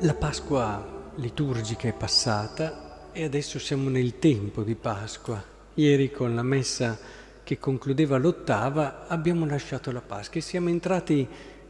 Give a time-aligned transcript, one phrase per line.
[0.00, 5.42] La Pasqua liturgica è passata e adesso siamo nel tempo di Pasqua.
[5.72, 6.98] Ieri con la messa
[7.42, 11.26] che concludeva l'ottava abbiamo lasciato la Pasqua e siamo entrati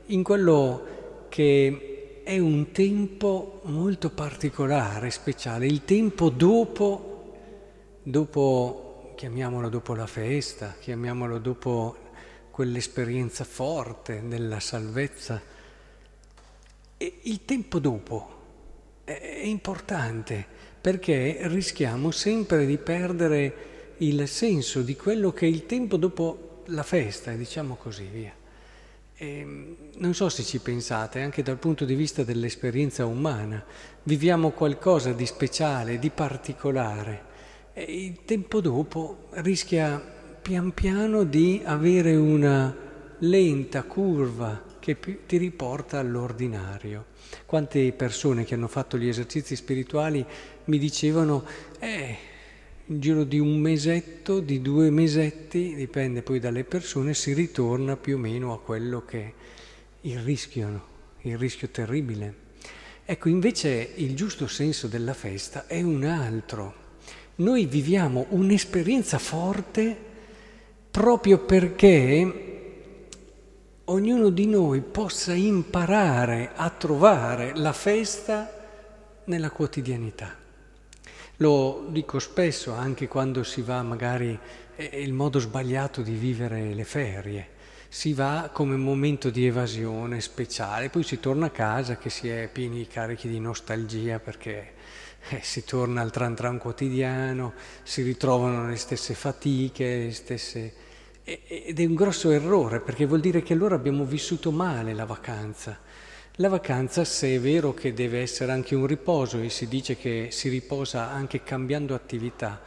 [0.07, 7.33] in quello che è un tempo molto particolare, speciale, il tempo dopo,
[8.03, 11.97] dopo chiamiamolo dopo la festa, chiamiamolo dopo
[12.51, 15.55] quell'esperienza forte della salvezza
[16.96, 18.34] e il tempo dopo
[19.05, 20.45] è importante
[20.80, 26.82] perché rischiamo sempre di perdere il senso di quello che è il tempo dopo la
[26.82, 28.32] festa, diciamo così via.
[29.19, 33.64] E non so se ci pensate, anche dal punto di vista dell'esperienza umana,
[34.03, 37.25] viviamo qualcosa di speciale, di particolare
[37.72, 39.98] e il tempo dopo rischia
[40.42, 42.75] pian piano di avere una
[43.19, 47.06] lenta curva che ti riporta all'ordinario.
[47.45, 50.25] Quante persone che hanno fatto gli esercizi spirituali
[50.67, 51.45] mi dicevano,
[51.81, 52.17] eh,
[52.87, 58.15] in giro di un mesetto, di due mesetti, dipende poi dalle persone, si ritorna più
[58.15, 59.33] o meno a quello che è
[60.03, 60.84] il rischio,
[61.23, 62.34] il rischio terribile.
[63.05, 66.75] Ecco, invece il giusto senso della festa è un altro.
[67.37, 69.97] Noi viviamo un'esperienza forte
[70.93, 72.56] proprio perché
[73.89, 78.51] ognuno di noi possa imparare a trovare la festa
[79.25, 80.34] nella quotidianità.
[81.37, 84.39] Lo dico spesso anche quando si va, magari
[84.75, 87.55] è il modo sbagliato di vivere le ferie.
[87.89, 92.48] Si va come momento di evasione speciale, poi si torna a casa che si è
[92.50, 94.73] pieni carichi di nostalgia perché
[95.28, 97.53] eh, si torna al tran tran quotidiano,
[97.84, 100.75] si ritrovano le stesse fatiche, le stesse
[101.28, 105.76] ed è un grosso errore perché vuol dire che allora abbiamo vissuto male la vacanza.
[106.37, 110.28] La vacanza, se è vero che deve essere anche un riposo e si dice che
[110.31, 112.62] si riposa anche cambiando attività,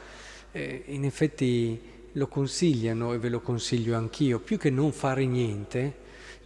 [0.51, 1.79] eh, in effetti
[2.13, 5.93] lo consigliano e ve lo consiglio anch'io, più che non fare niente,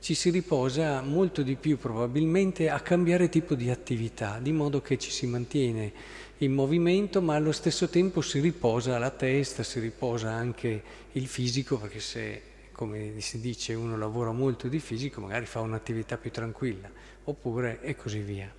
[0.04, 4.98] ci si riposa molto di più probabilmente a cambiare tipo di attività, di modo che
[4.98, 5.94] ci si mantiene
[6.40, 10.84] in movimento, ma allo stesso tempo si riposa la testa, si riposa anche
[11.14, 12.42] il fisico, perché se,
[12.74, 16.92] come si dice, uno lavora molto di fisico, magari fa un'attività più tranquilla,
[17.24, 18.54] oppure e così via.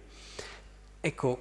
[0.98, 1.38] Ecco,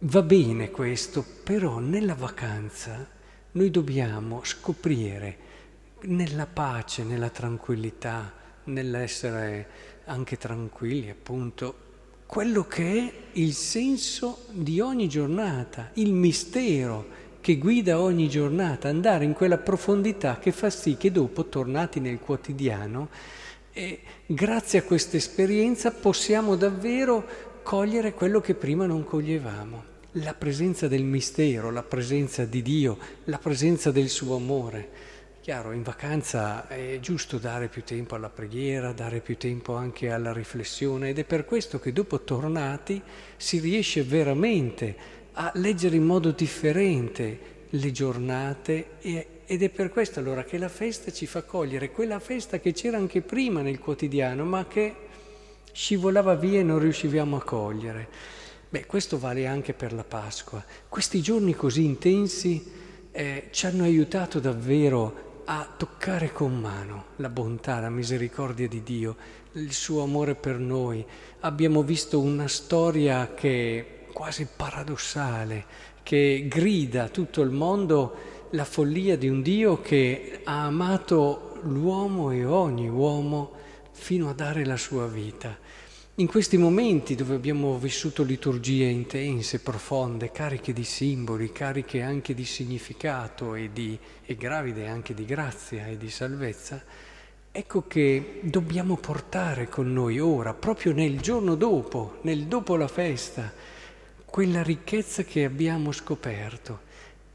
[0.00, 3.08] va bene questo, però nella vacanza
[3.52, 5.36] noi dobbiamo scoprire
[6.02, 9.66] nella pace, nella tranquillità, nell'essere
[10.04, 11.90] anche tranquilli, appunto,
[12.26, 19.24] quello che è il senso di ogni giornata, il mistero che guida ogni giornata, andare
[19.24, 23.08] in quella profondità che fa sì che dopo, tornati nel quotidiano,
[23.72, 30.88] eh, grazie a questa esperienza possiamo davvero cogliere quello che prima non coglievamo, la presenza
[30.88, 34.90] del mistero, la presenza di Dio, la presenza del suo amore.
[35.42, 40.32] Chiaro, in vacanza è giusto dare più tempo alla preghiera, dare più tempo anche alla
[40.32, 43.02] riflessione ed è per questo che dopo tornati
[43.36, 44.94] si riesce veramente
[45.32, 51.10] a leggere in modo differente le giornate ed è per questo allora che la festa
[51.10, 54.94] ci fa cogliere quella festa che c'era anche prima nel quotidiano ma che
[55.72, 58.08] scivolava via e non riuscivamo a cogliere.
[58.68, 60.64] Beh, questo vale anche per la Pasqua.
[60.88, 62.64] Questi giorni così intensi
[63.10, 69.16] eh, ci hanno aiutato davvero a toccare con mano la bontà, la misericordia di Dio,
[69.52, 71.04] il suo amore per noi.
[71.40, 75.64] Abbiamo visto una storia che è quasi paradossale,
[76.02, 82.44] che grida tutto il mondo la follia di un Dio che ha amato l'uomo e
[82.44, 83.52] ogni uomo
[83.92, 85.56] fino a dare la sua vita.
[86.16, 92.44] In questi momenti dove abbiamo vissuto liturgie intense, profonde, cariche di simboli, cariche anche di
[92.44, 96.82] significato e, di, e gravide anche di grazia e di salvezza,
[97.50, 103.50] ecco che dobbiamo portare con noi ora, proprio nel giorno dopo, nel dopo la festa,
[104.26, 106.80] quella ricchezza che abbiamo scoperto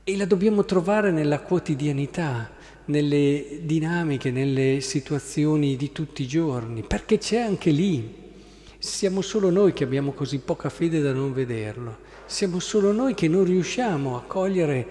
[0.03, 2.51] e la dobbiamo trovare nella quotidianità,
[2.85, 8.25] nelle dinamiche, nelle situazioni di tutti i giorni, perché c'è anche lì
[8.87, 11.97] siamo solo noi che abbiamo così poca fede da non vederlo.
[12.25, 14.87] Siamo solo noi che non riusciamo a cogliere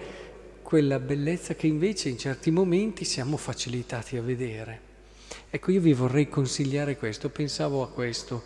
[0.61, 4.81] quella bellezza che invece in certi momenti siamo facilitati a vedere.
[5.49, 8.43] Ecco, io vi vorrei consigliare questo, pensavo a questo,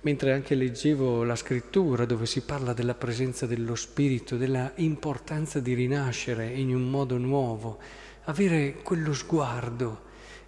[0.00, 5.74] mentre anche leggevo la scrittura dove si parla della presenza dello Spirito, della importanza di
[5.74, 7.78] rinascere in un modo nuovo,
[8.24, 10.03] avere quello sguardo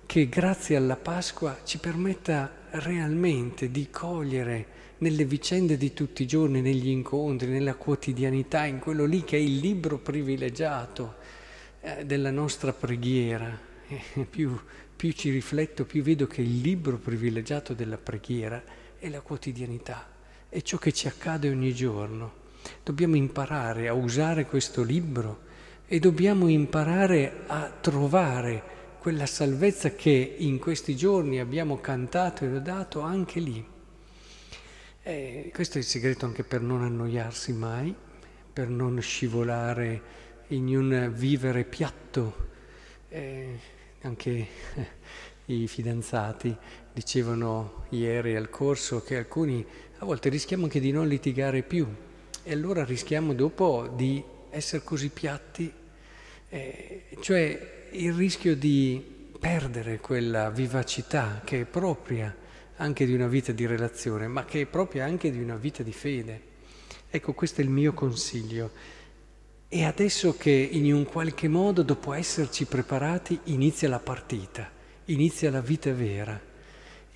[0.07, 6.61] che grazie alla Pasqua ci permetta realmente di cogliere nelle vicende di tutti i giorni,
[6.61, 11.17] negli incontri, nella quotidianità, in quello lì che è il libro privilegiato
[11.81, 13.59] eh, della nostra preghiera.
[13.89, 14.59] Eh, più,
[14.95, 18.63] più ci rifletto, più vedo che il libro privilegiato della preghiera
[18.99, 20.09] è la quotidianità,
[20.49, 22.45] è ciò che ci accade ogni giorno.
[22.83, 25.45] Dobbiamo imparare a usare questo libro
[25.87, 28.76] e dobbiamo imparare a trovare
[29.07, 33.65] quella salvezza che in questi giorni abbiamo cantato e lodato anche lì.
[35.01, 37.95] E questo è il segreto anche per non annoiarsi mai,
[38.53, 40.03] per non scivolare
[40.49, 42.49] in un vivere piatto.
[43.09, 43.57] Eh,
[44.01, 44.31] anche
[44.75, 44.89] eh,
[45.55, 46.57] i fidanzati
[46.93, 49.65] dicevano ieri al corso che alcuni
[49.99, 51.87] a volte rischiamo anche di non litigare più
[52.43, 54.21] e allora rischiamo dopo di
[54.51, 55.73] essere così piatti,
[56.49, 59.03] eh, cioè il rischio di
[59.39, 62.35] perdere quella vivacità che è propria
[62.77, 65.93] anche di una vita di relazione, ma che è propria anche di una vita di
[65.93, 66.43] fede.
[67.09, 68.71] Ecco, questo è il mio consiglio.
[69.69, 74.71] E adesso che in un qualche modo, dopo esserci preparati, inizia la partita,
[75.07, 76.39] inizia la vita vera.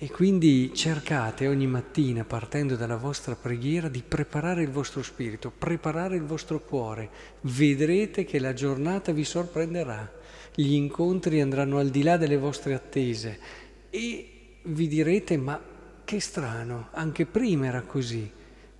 [0.03, 6.15] E quindi cercate ogni mattina, partendo dalla vostra preghiera, di preparare il vostro spirito, preparare
[6.15, 7.07] il vostro cuore.
[7.41, 10.11] Vedrete che la giornata vi sorprenderà
[10.55, 13.37] gli incontri andranno al di là delle vostre attese
[13.91, 15.61] e vi direte ma
[16.03, 18.27] che strano, anche prima era così,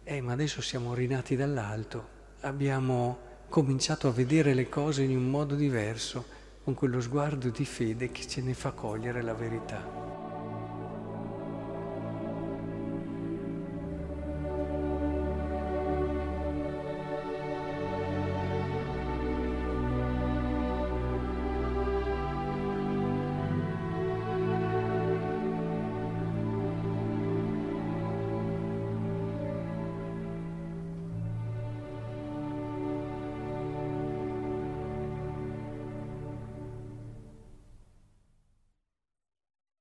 [0.03, 2.07] eh ma adesso siamo rinati dall'alto,
[2.39, 6.25] abbiamo cominciato a vedere le cose in un modo diverso,
[6.63, 10.10] con quello sguardo di fede che ce ne fa cogliere la verità.